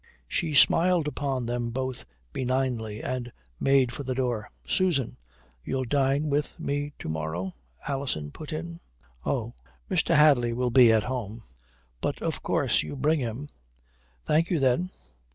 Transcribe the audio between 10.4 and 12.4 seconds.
will be at home." "But